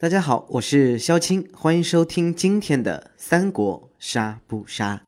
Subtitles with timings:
[0.00, 5.02] 大家好，我是肖青，欢迎收听今天的《三国杀不杀》。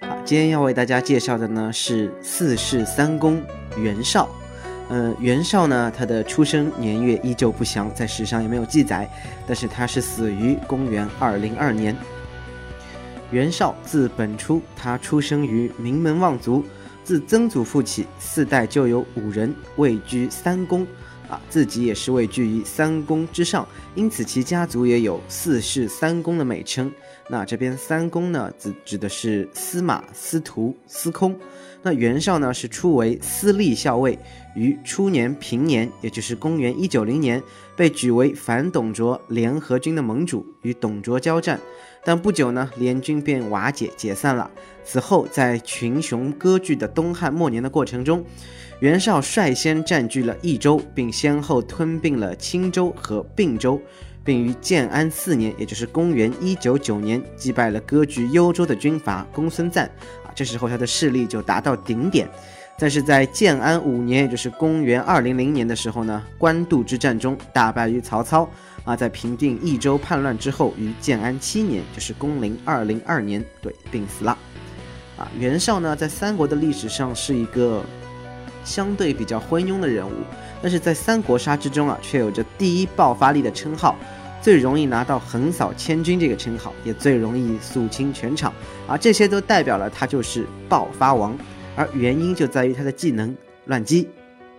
[0.00, 3.42] 好，今天要为大家介绍的呢是四世三公
[3.76, 4.26] 袁绍。
[4.88, 9.06] 嗯，袁绍呢，他的出生年月依旧不详，在史上也没有记载，
[9.46, 11.94] 但是他是死于公元二零二年。
[13.30, 16.64] 袁绍字本初，他出生于名门望族。
[17.10, 20.86] 自曾祖父起，四代就有五人位居三公，
[21.28, 26.88] 啊，自己也是位居于三公之上，因此其家族也有四世三公的美称。
[27.28, 31.36] 那这边三公呢，指指的是司马、司徒、司空。
[31.82, 34.18] 那袁绍呢，是初为司隶校尉，
[34.54, 37.42] 于初年平年，也就是公元一九零年，
[37.74, 41.58] 被举为反董卓联合军的盟主，与董卓交战。
[42.04, 44.50] 但不久呢，联军便瓦解解散了。
[44.84, 48.24] 此后，在群雄割据的东汉末年的过程中，
[48.80, 53.80] 袁绍率先占据了益州，并先后吞并了青州和并州，
[54.24, 59.90] 并于建安四年，也就是公元一九九年，击败了割据幽州的军阀公孙瓒。
[60.34, 62.28] 这时候他的势力就达到顶点。
[62.78, 68.48] 但是在建安五年，也就是公元二零零年的时候呢，官渡之战中大败于曹操。
[68.82, 74.36] 啊，在平定益州叛乱之后，于建安七年，就是公零二零二年，对，病死了。
[75.18, 77.84] 啊，袁绍呢，在三国的历史上是一个
[78.64, 80.12] 相对比较昏庸的人物，
[80.62, 83.94] 但是在三国杀之中啊，却有着第一爆发力的称号，
[84.40, 88.52] 最容易拿到横扫千军这个称号，也最容易肃清全场。
[88.86, 91.36] 啊，这些都代表了他就是爆发王，
[91.76, 94.08] 而原因就在于他的技能乱击。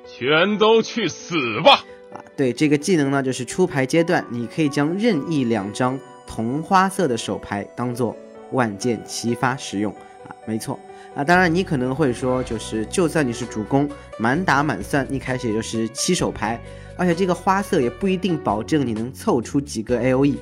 [0.06, 1.84] 全都去死吧！
[2.14, 8.16] 啊，对这个技能呢，就是出牌阶段，你可以将任意两张同花色的手牌当做
[8.52, 10.00] 万箭齐发使用啊，
[10.46, 10.80] 没错
[11.16, 11.24] 啊。
[11.24, 16.60] 当然，你可能会说，就是就算你是主攻，满打满算一开始也就是七手牌，
[16.98, 20.38] 而且这个花色也不一定保证你能凑出几个 A O E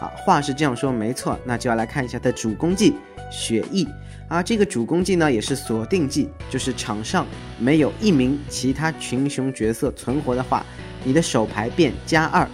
[0.00, 0.10] 啊。
[0.16, 2.94] 话是这样说没错，那就要来看一下它的主攻技
[3.30, 3.86] 血翼
[4.28, 4.42] 啊。
[4.42, 7.26] 这个主攻技呢，也是锁定技，就是场上
[7.58, 10.64] 没有一名其他群雄角色存活的话。
[11.06, 12.48] 你的手牌变加二，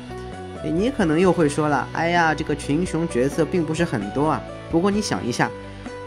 [0.65, 4.43] 你可能又会说了，哎呀，这个群雄角色并不是很多啊。
[4.73, 5.49] 不过你想一下，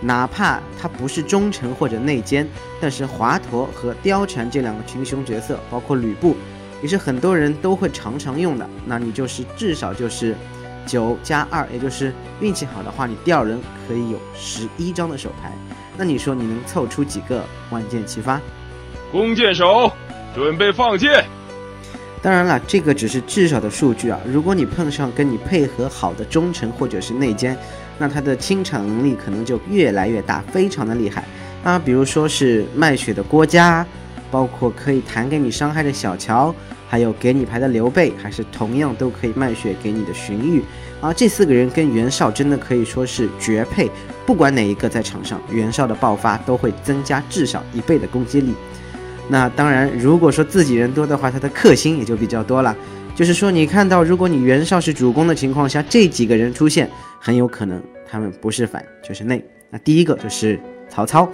[0.03, 2.47] 哪怕他不是忠臣或者内奸，
[2.81, 6.35] 但是华佗和貂蝉这两个群雄角色，包括吕布，
[6.81, 8.69] 也是很多人都会常常用的。
[8.85, 10.35] 那你就是至少就是
[10.85, 15.51] 九加二，也就是运气好的话，你第二轮可以有十一张的手牌。
[15.95, 18.41] 那你说你能凑出几个万箭齐发？
[19.11, 19.91] 弓箭手，
[20.35, 21.23] 准备放箭。
[22.21, 24.19] 当然了，这个只是至少的数据啊。
[24.25, 27.55] 如果你碰上跟你配合好的忠臣或者是内奸，
[27.97, 31.23] 那他的清场能力可能就越来越大，非常的厉害
[31.63, 31.77] 啊。
[31.77, 33.85] 比如说是卖血的郭嘉，
[34.31, 36.53] 包括可以弹给你伤害的小乔，
[36.87, 40.61] 还有给你牌的刘备，还是同样都可以卖血给你的荀彧
[41.01, 41.13] 啊。
[41.13, 43.89] 这四个人跟袁绍真的可以说是绝配，
[44.25, 48.53] 不管哪一个在场上，袁绍的爆发都会增加至少一倍的攻击力。
[49.29, 52.75] 那当然，如果说自己人多的话，他的克星也就比较多了。
[53.15, 59.43] 就是说，你看到如果你袁绍是主攻的情况下，这几个人出现，很有可能他们不是反就是内。
[59.69, 60.59] 那第一个就是
[60.89, 61.29] 曹操，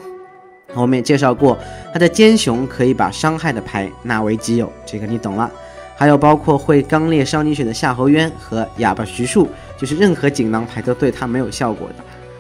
[0.74, 1.58] 我们也介绍过，
[1.94, 5.50] 他的奸雄可以把伤害的牌纳为己有，这个你懂了。
[5.96, 9.48] 还有包括会刚烈少女血的夏侯渊和哑巴徐庶，
[9.78, 11.96] 就是任何锦囊牌都对他没有效果的，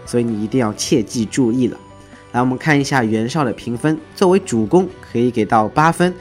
[0.06, 1.78] 所以你一定要切记注意了。
[2.32, 3.98] 来，我们看一下袁绍的评分。
[4.16, 6.14] 作为主攻，可以给到八分，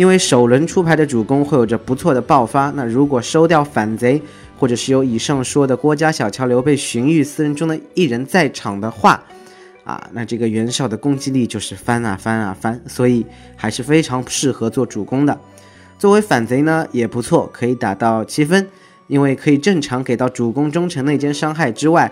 [0.00, 2.70] 因为首轮出牌的主攻会有着不错的爆发。
[2.70, 4.22] 那如果收掉反贼，
[4.58, 9.22] 或者是有以上说的郭嘉、小乔、刘备、荀彧四人中的一人在场的话，
[9.84, 15.38] 啊，那这个袁绍的攻击力就是翻啊翻啊翻，所以还是非常适合做主攻的。
[15.98, 18.66] 作为反贼呢，也不错，可以打到七分，
[19.06, 22.10] 因为可以正常给到主攻忠臣内奸伤害之外。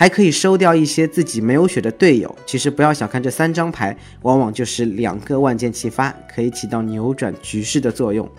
[0.00, 2.32] 还可以收掉一些自己没有血的队友。
[2.46, 8.30] 其实不要小看这三张牌，往往就是两个万箭齐发，可以起到扭转局势的作用。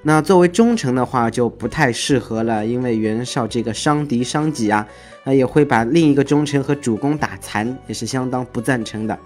[0.00, 4.88] 那作为忠诚的话就不太适合了，因为袁绍这个伤敌伤己啊，
[5.24, 9.18] 那也会把另一个忠臣和主公打残，也是相当不赞成的。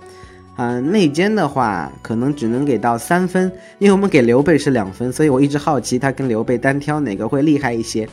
[0.61, 8.07] 啊，内奸的话可能只能给到三分，因为我们给刘备是两分，所以我一直好奇他跟刘备单挑哪个会厉害一些。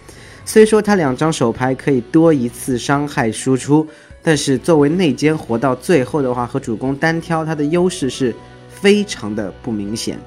[0.45, 3.85] 虽说他两张手牌可以多一次伤害输出，
[4.23, 8.33] 但是作为内奸活到最后的话，和主公单挑，他的优势是
[8.69, 10.17] 非常的不明显。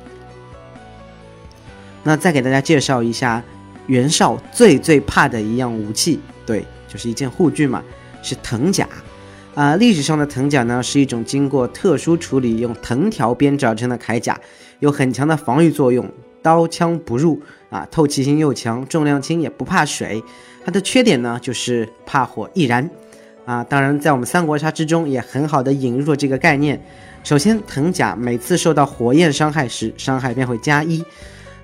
[2.03, 3.43] 那再给大家介绍一下
[3.87, 7.83] 袁绍最最怕的一样武器，对，就是一件护具嘛，
[8.23, 8.87] 是藤甲。
[9.61, 14.41] 啊，历史上的藤甲呢，是一种经过特殊处理、用藤条编制而成的铠甲，
[14.79, 16.11] 有很强的防御作用，
[16.41, 20.25] 刀枪不入啊，透气性又强，重量轻，也不怕水。
[20.65, 22.89] 它的缺点呢，就是怕火易燃
[23.45, 23.63] 啊。
[23.63, 26.83] 当然，在我们三国杀之中，也很好的引入了这个概念。
[27.23, 31.05] 首先，藤甲每次受到火焰伤害时，伤害便会加一。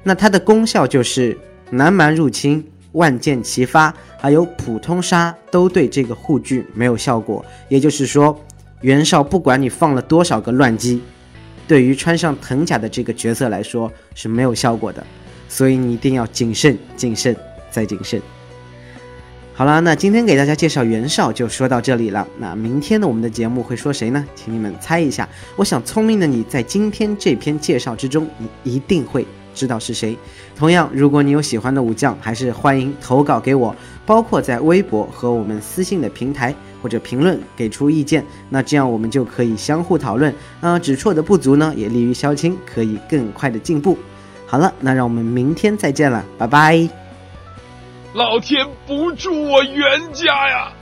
[0.02, 1.34] 那它的功效就是
[1.70, 2.62] 南蛮入侵、
[2.96, 7.44] 万箭齐发，还有普通杀都对这个护具没有效果。
[7.68, 8.38] 也就是说，
[8.80, 11.00] 袁绍不管你放了多少个乱击，
[11.68, 15.06] 对于穿上藤甲的这个角色来说是没有效果的。
[15.48, 17.34] 所以你一定要谨慎、谨慎
[17.70, 18.20] 再谨慎。
[19.54, 22.26] 好了，那今天给大家介绍袁绍就说到这里了。
[22.38, 24.22] 那明天呢，我们的节目会说谁呢？
[24.34, 25.26] 请你们猜一下。
[25.54, 29.24] 我想聪明的你在今天这篇介绍之中，你一定会
[29.56, 30.16] 知道是谁。
[30.56, 33.74] 同样，如果你有喜欢的武将，还是欢迎投稿给我，
[34.04, 38.24] 包括在微博和我们私信的平台或者评论给出意见。
[38.50, 40.32] 那这样我们就可以相互讨论。
[40.60, 43.96] 啊，指出我的不足呢，也利于萧青可以更快的进步。
[44.46, 46.88] 好了，那让我们明天再见了，拜拜。
[48.12, 50.72] 老天不助我袁家呀！